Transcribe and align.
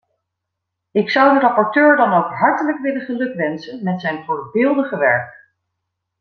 Ik 0.91 1.09
zou 1.09 1.33
de 1.33 1.39
rapporteur 1.39 1.95
dan 1.95 2.13
ook 2.13 2.29
hartelijk 2.31 2.79
willen 2.81 3.01
gelukwensen 3.01 3.83
met 3.83 4.01
zijn 4.01 4.23
voorbeeldige 4.25 4.97
werk. 4.97 5.47